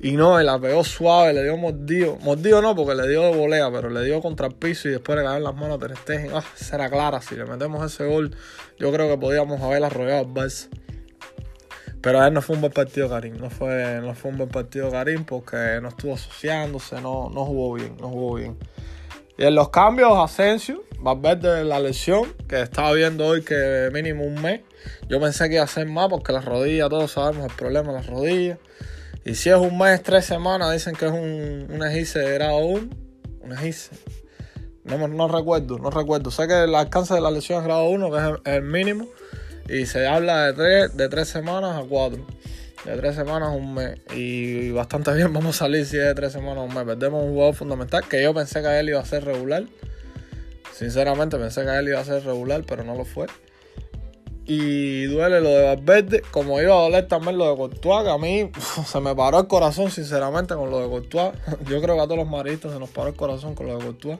Y 0.00 0.12
no, 0.12 0.38
él 0.38 0.46
la 0.46 0.58
pegó 0.58 0.84
suave, 0.84 1.32
le 1.32 1.42
dio 1.42 1.56
mordido. 1.56 2.16
Mordido 2.20 2.60
no, 2.60 2.76
porque 2.76 2.94
le 2.94 3.08
dio 3.08 3.22
de 3.22 3.36
volea, 3.36 3.70
pero 3.72 3.88
le 3.88 4.04
dio 4.04 4.20
contra 4.20 4.46
el 4.46 4.54
piso 4.54 4.88
y 4.88 4.92
después 4.92 5.16
le 5.16 5.24
cayó 5.24 5.38
en 5.38 5.44
las 5.44 5.54
manos 5.54 5.82
a 5.82 6.04
Ter. 6.04 6.30
Ah, 6.34 6.44
será 6.54 6.90
clara. 6.90 7.22
Si 7.22 7.34
le 7.34 7.44
metemos 7.44 7.84
ese 7.90 8.06
gol, 8.06 8.36
yo 8.78 8.92
creo 8.92 9.08
que 9.08 9.18
podíamos 9.18 9.60
haber 9.62 9.82
arrollado 9.82 10.20
al 10.20 10.26
Barça. 10.26 10.68
Pero 12.02 12.20
a 12.20 12.28
él 12.28 12.34
no 12.34 12.42
fue 12.42 12.56
un 12.56 12.60
buen 12.60 12.72
partido 12.72 13.08
Karim. 13.08 13.38
No 13.38 13.48
fue, 13.48 13.98
no 14.02 14.14
fue 14.14 14.30
un 14.30 14.36
buen 14.36 14.50
partido 14.50 14.90
Karim 14.90 15.24
porque 15.24 15.78
no 15.80 15.88
estuvo 15.88 16.14
asociándose, 16.14 17.00
no, 17.00 17.30
no 17.30 17.46
jugó 17.46 17.72
bien, 17.72 17.96
no 17.98 18.10
jugó 18.10 18.34
bien. 18.34 18.58
Y 19.38 19.44
en 19.44 19.54
los 19.54 19.70
cambios, 19.70 20.12
Asensio, 20.18 20.83
de 21.04 21.64
la 21.64 21.80
lesión, 21.80 22.32
que 22.48 22.62
estaba 22.62 22.92
viendo 22.92 23.26
hoy 23.26 23.42
que 23.42 23.90
mínimo 23.92 24.24
un 24.24 24.40
mes. 24.40 24.62
Yo 25.08 25.20
pensé 25.20 25.48
que 25.48 25.56
iba 25.56 25.64
a 25.64 25.66
ser 25.66 25.86
más 25.86 26.08
porque 26.08 26.32
las 26.32 26.44
rodillas, 26.44 26.88
todos 26.88 27.12
sabemos 27.12 27.44
el 27.50 27.56
problema 27.56 27.92
de 27.92 27.98
las 27.98 28.06
rodillas. 28.06 28.58
Y 29.24 29.34
si 29.34 29.50
es 29.50 29.56
un 29.56 29.76
mes, 29.76 30.02
tres 30.02 30.24
semanas, 30.24 30.72
dicen 30.72 30.94
que 30.94 31.06
es 31.06 31.12
un, 31.12 31.66
un 31.70 31.78
de 31.78 32.34
grado 32.34 32.58
1. 32.58 32.88
Un 33.42 33.52
egice. 33.52 33.90
No, 34.84 35.06
no 35.08 35.28
recuerdo, 35.28 35.78
no 35.78 35.90
recuerdo. 35.90 36.30
Sé 36.30 36.46
que 36.48 36.64
el 36.64 36.74
alcance 36.74 37.12
de 37.12 37.20
la 37.20 37.30
lesión 37.30 37.58
es 37.58 37.64
grado 37.64 37.84
1, 37.88 38.10
que 38.10 38.16
es 38.18 38.56
el, 38.56 38.62
mínimo. 38.62 39.06
Y 39.68 39.86
se 39.86 40.06
habla 40.06 40.46
de 40.46 40.52
tres, 40.54 40.96
de 40.96 41.08
tres 41.08 41.28
semanas 41.28 41.76
a 41.76 41.86
cuatro. 41.86 42.26
De 42.84 42.96
tres 42.96 43.14
semanas 43.14 43.48
a 43.48 43.52
un 43.52 43.74
mes. 43.74 43.98
Y 44.14 44.70
bastante 44.70 45.12
bien 45.14 45.32
vamos 45.32 45.56
a 45.56 45.58
salir 45.60 45.84
si 45.84 45.98
es 45.98 46.04
de 46.04 46.14
tres 46.14 46.32
semanas 46.32 46.58
a 46.58 46.62
un 46.62 46.74
mes. 46.74 46.84
Perdemos 46.84 47.24
un 47.24 47.30
jugador 47.32 47.54
fundamental 47.54 48.04
que 48.08 48.22
yo 48.22 48.32
pensé 48.32 48.62
que 48.62 48.78
él 48.78 48.88
iba 48.88 49.00
a 49.00 49.04
ser 49.04 49.24
regular. 49.24 49.64
Sinceramente 50.74 51.38
pensé 51.38 51.64
que 51.64 51.78
él 51.78 51.88
iba 51.88 52.00
a 52.00 52.04
ser 52.04 52.24
regular, 52.24 52.64
pero 52.66 52.82
no 52.82 52.96
lo 52.96 53.04
fue. 53.04 53.26
y 54.44 55.04
duele 55.04 55.40
lo 55.40 55.48
de 55.48 55.62
Valverde, 55.62 56.22
como 56.32 56.60
iba 56.60 56.74
a 56.74 56.82
doler 56.82 57.06
también 57.06 57.38
lo 57.38 57.48
de 57.48 57.56
Courtois, 57.56 58.04
que 58.04 58.10
a 58.10 58.18
mí 58.18 58.50
se 58.86 59.00
me 59.00 59.14
paró 59.14 59.38
el 59.40 59.46
corazón 59.46 59.90
sinceramente 59.92 60.54
con 60.54 60.70
lo 60.70 60.80
de 60.80 60.88
Courtois. 60.88 61.32
Yo 61.70 61.80
creo 61.80 61.94
que 61.94 62.02
a 62.02 62.04
todos 62.04 62.18
los 62.18 62.28
maristas 62.28 62.72
se 62.72 62.80
nos 62.80 62.90
paró 62.90 63.10
el 63.10 63.14
corazón 63.14 63.54
con 63.54 63.66
lo 63.66 63.78
de 63.78 63.84
Courtois. 63.84 64.18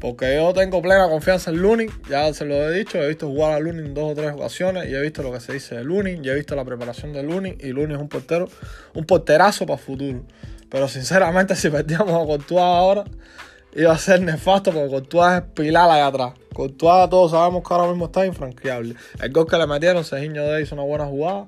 Porque 0.00 0.36
yo 0.36 0.52
tengo 0.52 0.82
plena 0.82 1.08
confianza 1.08 1.50
en 1.50 1.56
Lunin, 1.56 1.88
ya 2.10 2.30
se 2.34 2.44
lo 2.44 2.54
he 2.54 2.78
dicho, 2.78 2.98
he 2.98 3.08
visto 3.08 3.28
jugar 3.28 3.52
a 3.52 3.60
Lunin 3.60 3.94
dos 3.94 4.12
o 4.12 4.14
tres 4.14 4.30
ocasiones 4.30 4.90
y 4.90 4.94
he 4.94 5.00
visto 5.00 5.22
lo 5.22 5.32
que 5.32 5.40
se 5.40 5.54
dice 5.54 5.76
de 5.76 5.84
Lunin, 5.84 6.22
y 6.22 6.28
he 6.28 6.34
visto 6.34 6.54
la 6.54 6.66
preparación 6.66 7.14
de 7.14 7.22
Lunin 7.22 7.56
y 7.60 7.68
Lunin 7.68 7.92
es 7.92 8.02
un 8.02 8.08
portero, 8.10 8.46
un 8.92 9.06
porterazo 9.06 9.64
para 9.64 9.78
el 9.78 9.82
futuro. 9.82 10.22
Pero 10.68 10.86
sinceramente 10.88 11.56
si 11.56 11.70
perdíamos 11.70 12.10
a 12.10 12.26
Courtois 12.26 12.60
ahora, 12.60 13.04
iba 13.76 13.92
a 13.92 13.98
ser 13.98 14.22
nefasto 14.22 14.72
porque 14.72 14.88
Courtois 14.88 15.34
es 15.34 15.42
pilar 15.54 15.90
allá 15.90 16.06
atrás. 16.06 16.32
Courtois 16.54 17.10
todos 17.10 17.30
sabemos 17.30 17.62
que 17.66 17.74
ahora 17.74 17.88
mismo 17.88 18.06
está 18.06 18.24
infranqueable. 18.24 18.96
El 19.20 19.32
gol 19.32 19.46
que 19.46 19.58
le 19.58 19.66
metieron, 19.66 20.04
Sejiño 20.04 20.42
de 20.44 20.62
hizo 20.62 20.74
una 20.74 20.84
buena 20.84 21.04
jugada. 21.04 21.46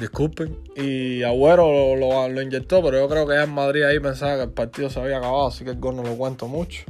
Disculpen. 0.00 0.58
Y 0.74 1.22
Agüero 1.22 1.96
lo, 1.96 2.28
lo, 2.28 2.42
inyectó, 2.42 2.82
pero 2.82 2.98
yo 2.98 3.08
creo 3.08 3.26
que 3.26 3.34
ya 3.34 3.44
en 3.44 3.50
Madrid 3.50 3.84
ahí 3.84 4.00
pensaba 4.00 4.36
que 4.36 4.42
el 4.42 4.50
partido 4.50 4.90
se 4.90 4.98
había 4.98 5.18
acabado, 5.18 5.46
así 5.46 5.64
que 5.64 5.70
el 5.70 5.78
gol 5.78 5.96
no 5.96 6.02
lo 6.02 6.16
cuento 6.16 6.48
mucho. 6.48 6.84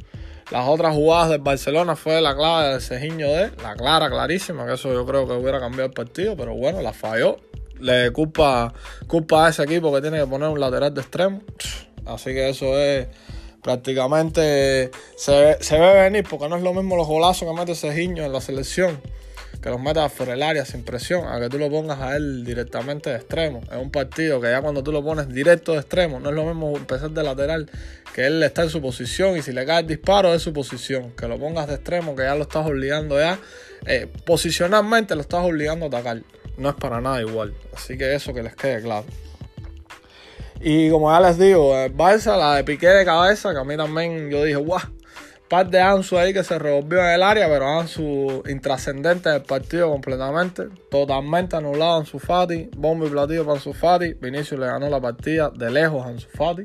Las 0.51 0.69
otras 0.69 0.95
jugadas 0.95 1.31
del 1.31 1.41
Barcelona 1.41 1.97
fue 1.97 2.21
la 2.21 2.35
clave 2.35 2.69
del 2.69 2.81
Sejiño 2.81 3.29
de, 3.29 3.51
la 3.63 3.75
clara, 3.75 4.09
clarísima, 4.09 4.67
que 4.67 4.75
eso 4.75 4.93
yo 4.93 5.05
creo 5.05 5.27
que 5.27 5.33
hubiera 5.33 5.59
cambiado 5.59 5.87
el 5.87 5.93
partido, 5.93 6.37
pero 6.37 6.55
bueno, 6.55 6.81
la 6.81 6.93
falló. 6.93 7.37
Le 7.81 8.13
culpa, 8.13 8.73
culpa 9.07 9.47
a 9.47 9.51
ese 9.51 9.65
equipo 9.65 9.93
que 9.93 10.01
tiene 10.01 10.19
que 10.19 10.27
poner 10.27 10.49
un 10.49 10.61
lateral 10.61 10.95
de 10.95 11.01
extremo. 11.01 11.43
Así 12.07 12.33
que 12.33 12.49
eso 12.49 12.79
es 12.79 13.09
prácticamente 13.65 14.91
se, 15.17 15.57
se 15.61 15.79
ve 15.81 15.95
venir 15.95 16.25
porque 16.29 16.49
no 16.49 16.57
es 16.57 16.63
lo 16.63 16.75
mismo 16.75 16.97
los 16.97 17.09
golazos 17.09 17.49
que 17.49 17.59
mete 17.59 17.73
ese 17.73 17.93
Giño 17.93 18.23
en 18.23 18.33
la 18.33 18.41
selección 18.41 19.01
que 19.65 19.71
los 19.71 19.81
metas 19.81 20.13
por 20.13 20.29
el 20.29 20.43
área 20.43 20.67
sin 20.67 20.85
presión, 20.85 21.27
a 21.27 21.41
que 21.41 21.49
tú 21.49 21.57
lo 21.57 21.71
pongas 21.71 21.99
a 21.99 22.17
él 22.17 22.45
directamente 22.45 23.09
de 23.09 23.17
extremo. 23.17 23.63
Es 23.73 23.79
un 23.79 23.91
partido 23.91 24.39
que 24.39 24.51
ya 24.51 24.61
cuando 24.61 24.83
tú 24.83 24.93
lo 24.93 25.03
pones 25.03 25.27
directo 25.31 25.73
de 25.73 25.79
extremo, 25.79 26.21
no 26.21 26.29
es 26.29 26.35
lo 26.35 26.45
mismo 26.45 26.77
empezar 26.77 27.11
de 27.13 27.23
lateral, 27.23 27.71
que 28.15 28.27
él 28.27 28.43
está 28.43 28.65
en 28.65 28.69
su 28.69 28.83
posición 28.83 29.39
y 29.39 29.43
si 29.43 29.53
le 29.53 29.65
cae 29.65 29.81
el 29.81 29.87
disparo 29.87 30.35
es 30.35 30.43
su 30.43 30.53
posición. 30.53 31.13
Que 31.13 31.29
lo 31.29 31.39
pongas 31.39 31.67
de 31.67 31.77
extremo, 31.77 32.15
que 32.15 32.25
ya 32.25 32.35
lo 32.35 32.43
estás 32.43 32.67
obligando 32.67 33.19
ya, 33.19 33.39
eh, 33.87 34.07
posicionalmente 34.27 35.15
lo 35.15 35.23
estás 35.23 35.43
obligando 35.43 35.87
a 35.87 35.89
atacar. 35.89 36.21
No 36.59 36.69
es 36.69 36.75
para 36.75 37.01
nada 37.01 37.23
igual. 37.23 37.55
Así 37.75 37.97
que 37.97 38.15
eso 38.15 38.35
que 38.35 38.43
les 38.43 38.55
quede 38.55 38.83
claro. 38.83 39.07
Y 40.61 40.91
como 40.91 41.11
ya 41.11 41.21
les 41.21 41.39
digo, 41.39 41.77
el 41.77 41.95
Barça, 41.95 42.39
la 42.39 42.57
de 42.57 42.65
Piqué 42.65 42.89
de 42.89 43.05
cabeza, 43.05 43.53
que 43.53 43.59
a 43.59 43.65
mí 43.65 43.77
también 43.77 44.31
yo 44.31 44.45
dije, 44.45 44.57
guau, 44.57 44.81
par 45.49 45.69
de 45.69 45.81
Ansu 45.81 46.19
ahí 46.19 46.33
que 46.33 46.43
se 46.43 46.59
revolvió 46.59 47.01
en 47.01 47.11
el 47.11 47.23
área, 47.23 47.47
pero 47.49 47.69
Ansu 47.69 48.43
intrascendente 48.49 49.29
del 49.29 49.43
partido 49.43 49.91
completamente, 49.91 50.65
totalmente 50.91 51.57
anulado 51.57 51.99
Ansu 51.99 52.19
Fati, 52.19 52.71
bombo 52.77 53.07
y 53.07 53.11
platillo 53.11 53.45
para 53.45 53.57
Ansu 53.57 53.73
Fati, 53.73 54.15
Vinicius 54.15 54.59
le 54.59 54.67
ganó 54.67 54.89
la 54.89 55.01
partida 55.01 55.51
de 55.51 55.71
lejos 55.71 56.05
a 56.05 56.09
Ansu 56.09 56.29
Fati. 56.35 56.65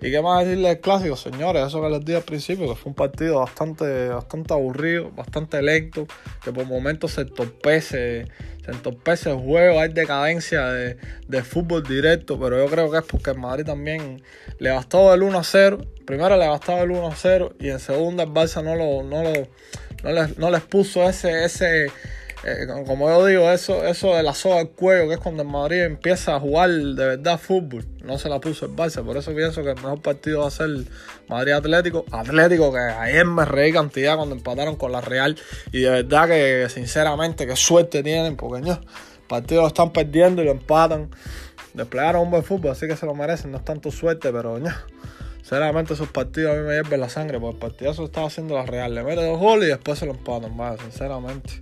¿Y 0.00 0.10
qué 0.10 0.20
más 0.20 0.44
decirle 0.44 0.68
del 0.68 0.80
clásico, 0.80 1.16
señores? 1.16 1.66
Eso 1.66 1.80
que 1.80 1.88
les 1.88 2.04
dije 2.04 2.18
al 2.18 2.24
principio, 2.24 2.68
que 2.68 2.74
fue 2.74 2.90
un 2.90 2.94
partido 2.94 3.40
bastante, 3.40 4.08
bastante 4.08 4.52
aburrido, 4.52 5.10
bastante 5.10 5.62
lento, 5.62 6.06
que 6.44 6.52
por 6.52 6.66
momentos 6.66 7.12
se 7.12 7.22
entorpece, 7.22 8.26
se 8.64 8.70
entorpece 8.70 9.30
el 9.30 9.36
juego, 9.36 9.80
hay 9.80 9.88
decadencia 9.88 10.66
de, 10.66 10.98
de, 11.28 11.42
fútbol 11.42 11.82
directo, 11.82 12.38
pero 12.38 12.58
yo 12.58 12.70
creo 12.70 12.90
que 12.90 12.98
es 12.98 13.04
porque 13.04 13.30
el 13.30 13.38
Madrid 13.38 13.64
también 13.64 14.22
le 14.58 14.70
bastó 14.70 15.14
el 15.14 15.22
1 15.22 15.42
0. 15.42 15.78
Primero 16.04 16.36
le 16.36 16.46
bastaba 16.46 16.80
el 16.80 16.90
1 16.90 17.12
0 17.16 17.54
y 17.58 17.70
en 17.70 17.80
segunda 17.80 18.24
el 18.24 18.30
Barça 18.30 18.62
no, 18.62 18.74
lo, 18.74 19.02
no, 19.02 19.22
lo, 19.22 19.48
no, 20.02 20.12
les, 20.12 20.36
no 20.36 20.50
les 20.50 20.62
puso 20.62 21.08
ese, 21.08 21.44
ese 21.44 21.90
eh, 22.48 22.68
como 22.86 23.08
yo 23.08 23.26
digo, 23.26 23.50
eso, 23.50 23.84
eso 23.84 24.14
de 24.14 24.22
la 24.22 24.32
soga 24.32 24.60
al 24.60 24.70
cuello, 24.70 25.08
que 25.08 25.14
es 25.14 25.20
cuando 25.20 25.42
el 25.42 25.48
Madrid 25.48 25.82
empieza 25.82 26.36
a 26.36 26.38
jugar 26.38 26.70
de 26.70 27.04
verdad 27.04 27.40
fútbol, 27.40 27.84
no 28.04 28.18
se 28.18 28.28
la 28.28 28.38
puso 28.38 28.66
el 28.66 28.72
Barça. 28.72 29.04
Por 29.04 29.16
eso 29.16 29.34
pienso 29.34 29.64
que 29.64 29.70
el 29.70 29.74
mejor 29.74 30.00
partido 30.00 30.42
va 30.42 30.46
a 30.46 30.50
ser 30.52 30.70
Madrid 31.28 31.54
Atlético. 31.54 32.04
Atlético, 32.12 32.72
que 32.72 32.78
ayer 32.78 33.26
me 33.26 33.44
reí 33.44 33.72
cantidad 33.72 34.14
cuando 34.14 34.36
empataron 34.36 34.76
con 34.76 34.92
la 34.92 35.00
Real. 35.00 35.36
Y 35.72 35.80
de 35.80 35.90
verdad 35.90 36.28
que, 36.28 36.68
sinceramente, 36.68 37.48
qué 37.48 37.56
suerte 37.56 38.04
tienen, 38.04 38.36
porque 38.36 38.64
no, 38.64 38.74
el 38.74 39.26
partido 39.26 39.62
lo 39.62 39.66
están 39.66 39.92
perdiendo 39.92 40.40
y 40.40 40.44
lo 40.44 40.52
empatan. 40.52 41.10
Desplegaron 41.74 42.22
un 42.22 42.30
buen 42.30 42.44
fútbol, 42.44 42.70
así 42.70 42.86
que 42.86 42.94
se 42.94 43.06
lo 43.06 43.14
merecen. 43.16 43.50
No 43.50 43.58
es 43.58 43.64
tanto 43.64 43.90
suerte, 43.90 44.30
pero 44.30 44.60
no. 44.60 44.70
Sinceramente 45.38 45.94
esos 45.94 46.10
partidos 46.10 46.54
a 46.54 46.60
mí 46.60 46.64
me 46.64 46.74
hierven 46.74 47.00
la 47.00 47.08
sangre, 47.08 47.40
porque 47.40 47.54
el 47.54 47.60
partido 47.60 47.92
se 47.92 48.04
estaba 48.04 48.28
haciendo 48.28 48.54
la 48.54 48.66
Real. 48.66 48.94
Le 48.94 49.02
mete 49.02 49.24
dos 49.26 49.40
goles 49.40 49.66
y 49.66 49.70
después 49.72 49.98
se 49.98 50.06
lo 50.06 50.12
empatan, 50.12 50.56
vaya, 50.56 50.80
sinceramente. 50.80 51.54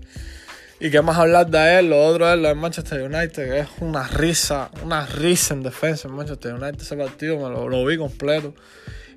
Y 0.84 0.90
qué 0.90 1.00
más 1.00 1.16
hablar 1.16 1.46
de 1.46 1.78
él, 1.78 1.88
lo 1.88 2.04
otro 2.04 2.30
es 2.30 2.38
lo 2.38 2.46
de 2.46 2.54
Manchester 2.54 3.00
United, 3.00 3.50
que 3.50 3.60
es 3.60 3.68
una 3.80 4.06
risa, 4.06 4.70
una 4.82 5.06
risa 5.06 5.54
en 5.54 5.62
defensa 5.62 6.08
en 6.08 6.14
Manchester 6.14 6.52
United. 6.52 6.78
Ese 6.78 6.94
partido 6.94 7.38
me 7.38 7.48
lo, 7.48 7.86
vi 7.86 7.96
completo. 7.96 8.52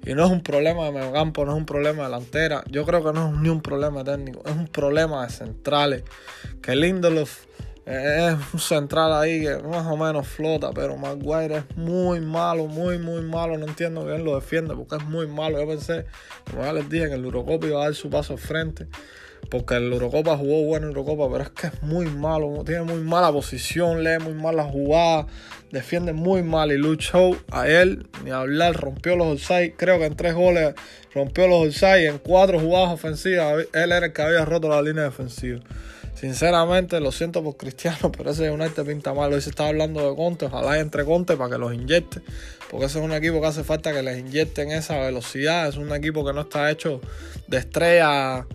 Y 0.05 0.13
no 0.13 0.24
es 0.24 0.31
un 0.31 0.41
problema 0.41 0.86
de 0.86 0.93
medio 0.93 1.12
campo, 1.12 1.43
no 1.43 1.51
es 1.51 1.57
un 1.57 1.65
problema 1.65 2.03
de 2.03 2.05
delantera. 2.05 2.63
Yo 2.71 2.86
creo 2.86 3.03
que 3.03 3.12
no 3.12 3.27
es 3.27 3.41
ni 3.41 3.50
un 3.50 3.62
problema 3.62 4.01
técnico, 4.05 4.43
es 4.45 4.53
un 4.53 4.69
problema 4.69 5.25
de 5.25 5.29
centrales. 5.29 6.03
Que 6.62 6.74
Lindelof 6.74 7.47
es 7.86 8.36
un 8.53 8.59
central 8.62 9.12
ahí 9.12 9.41
que 9.41 9.57
más 9.57 9.88
o 9.88 9.97
menos 9.97 10.25
flota, 10.25 10.71
pero 10.74 10.95
Maguire 10.95 11.57
es 11.57 11.75
muy 11.75 12.21
malo, 12.21 12.67
muy, 12.67 12.97
muy 12.97 13.24
malo. 13.24 13.57
No 13.57 13.65
entiendo 13.65 14.05
bien 14.05 14.24
lo 14.24 14.36
defiende 14.36 14.74
porque 14.74 14.95
es 14.95 15.03
muy 15.03 15.27
malo. 15.27 15.59
Yo 15.59 15.67
pensé, 15.67 16.05
como 16.50 16.63
ya 16.63 16.71
les 16.71 16.89
dije, 16.89 17.09
que 17.09 17.15
el 17.15 17.25
Eurocopa 17.25 17.67
iba 17.67 17.81
a 17.81 17.83
dar 17.83 17.93
su 17.93 18.09
paso 18.09 18.31
al 18.31 18.39
frente 18.39 18.88
porque 19.50 19.75
el 19.75 19.91
Eurocopa 19.91 20.38
jugó 20.38 20.63
bueno 20.63 20.88
en 20.88 20.96
Eurocopa, 20.96 21.32
pero 21.32 21.44
es 21.44 21.50
que 21.51 21.67
es 21.67 21.84
muy 21.84 22.06
malo, 22.08 22.63
tiene 22.65 22.84
muy 22.84 23.01
mala 23.01 23.32
posición, 23.32 24.03
lee 24.03 24.20
muy 24.22 24.34
mal 24.34 24.56
la 24.56 24.65
jugada, 24.65 25.27
defiende 25.72 26.13
muy 26.13 26.44
mal 26.44 26.72
y 26.72 26.77
luchó 26.77 27.32
a 27.51 27.67
él, 27.67 28.08
ni 28.24 28.32
hablar, 28.32 28.75
rompió 28.75 29.15
los 29.15 29.27
offside, 29.27 29.74
creo 29.77 30.00
que 30.00 30.06
en 30.06 30.15
tres 30.15 30.34
goles 30.34 30.74
rompió 31.13 31.48
los 31.48 31.67
offside, 31.67 32.08
en 32.08 32.17
cuatro 32.20 32.60
jugadas 32.60 32.94
ofensivas, 32.94 33.65
él 33.74 33.91
era 33.91 34.08
el 34.08 34.13
que 34.13 34.22
había 34.22 34.46
roto 34.46 34.70
la 34.70 34.82
línea 34.82 35.03
defensiva. 35.03 35.60
Sinceramente, 36.20 37.00
lo 37.00 37.12
siento 37.12 37.44
por 37.44 37.58
Cristiano, 37.58 38.12
pero 38.17 38.32
ese 38.32 38.50
United 38.50 38.84
pinta 38.84 39.13
mal. 39.13 39.32
Hoy 39.32 39.41
se 39.41 39.51
está 39.51 39.67
hablando 39.67 40.10
de 40.10 40.15
Conte, 40.15 40.46
ojalá 40.46 40.79
entre 40.79 41.06
Conte 41.06 41.38
para 41.38 41.51
que 41.51 41.58
los 41.60 41.72
inyecte, 41.75 42.22
porque 42.72 42.88
ese 42.88 42.98
es 42.98 43.06
un 43.06 43.13
equipo 43.13 43.39
que 43.39 43.46
hace 43.46 43.63
falta 43.63 43.94
que 43.94 44.01
les 44.01 44.17
inyecten 44.17 44.72
esa 44.72 44.98
velocidad. 44.98 45.67
Es 45.67 45.77
un 45.77 45.94
equipo 45.94 46.25
que 46.25 46.34
no 46.34 46.41
está 46.41 46.72
hecho 46.72 47.01
de 47.48 47.58
estrella 47.58 48.48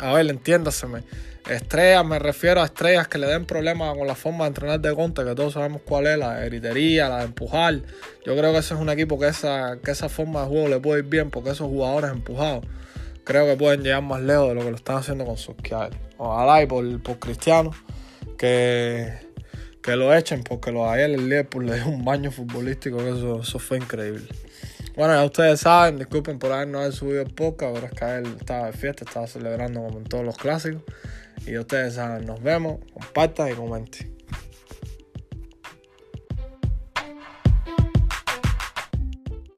a 0.00 0.12
ver, 0.12 0.30
entiéndaseme. 0.30 1.02
Estrellas, 1.48 2.06
me 2.06 2.18
refiero 2.18 2.62
a 2.62 2.64
estrellas 2.64 3.06
que 3.06 3.18
le 3.18 3.26
den 3.26 3.44
problemas 3.44 3.94
con 3.98 4.06
la 4.06 4.14
forma 4.14 4.44
de 4.44 4.48
entrenar 4.48 4.80
de 4.80 4.94
Conte, 4.94 5.24
que 5.24 5.34
todos 5.34 5.52
sabemos 5.52 5.82
cuál 5.84 6.06
es, 6.06 6.16
la 6.16 6.40
gritería, 6.40 7.10
la 7.10 7.18
de 7.18 7.24
empujar. 7.24 7.82
Yo 8.24 8.34
creo 8.34 8.52
que 8.52 8.58
ese 8.58 8.72
es 8.72 8.80
un 8.80 8.88
equipo 8.88 9.18
que 9.18 9.28
esa, 9.28 9.78
que 9.84 9.90
esa 9.90 10.08
forma 10.08 10.42
de 10.42 10.48
juego 10.48 10.68
le 10.68 10.80
puede 10.80 11.00
ir 11.00 11.06
bien, 11.06 11.30
porque 11.30 11.50
esos 11.50 11.68
jugadores 11.68 12.12
empujados 12.12 12.64
creo 13.24 13.46
que 13.46 13.56
pueden 13.56 13.82
llegar 13.82 14.02
más 14.02 14.22
lejos 14.22 14.48
de 14.48 14.54
lo 14.54 14.62
que 14.62 14.70
lo 14.70 14.76
están 14.76 14.96
haciendo 14.96 15.26
con 15.26 15.36
sus 15.36 15.54
Ojalá 16.16 16.62
y 16.62 16.66
por, 16.66 17.18
Cristiano 17.18 17.72
que, 18.38 19.12
que 19.82 19.96
lo 19.96 20.14
echen, 20.14 20.44
porque 20.44 20.72
lo 20.72 20.90
ayer 20.90 21.10
el 21.10 21.28
Liverpool 21.28 21.66
le 21.66 21.74
dio 21.74 21.88
un 21.88 22.04
baño 22.06 22.30
futbolístico, 22.30 22.98
que 22.98 23.10
eso 23.10 23.58
fue 23.58 23.78
increíble. 23.78 24.28
Bueno, 24.96 25.14
ya 25.14 25.24
ustedes 25.24 25.60
saben, 25.60 25.98
disculpen 25.98 26.38
por 26.38 26.52
habernos 26.52 26.94
subido 26.94 27.22
el 27.22 27.34
podcast, 27.34 27.74
pero 27.74 27.86
es 27.86 27.92
que 27.92 28.04
él 28.04 28.36
estaba 28.38 28.66
de 28.66 28.72
fiesta, 28.72 29.04
estaba 29.04 29.26
celebrando 29.26 29.82
como 29.82 29.98
en 29.98 30.04
todos 30.04 30.24
los 30.24 30.36
clásicos. 30.36 30.82
Y 31.46 31.58
ustedes 31.58 31.94
saben, 31.94 32.24
nos 32.26 32.40
vemos, 32.40 32.78
compartan 32.92 33.50
y 33.50 33.54
comenten. 33.54 34.13